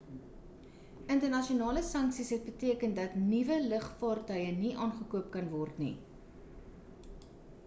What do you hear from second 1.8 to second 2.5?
sanksies het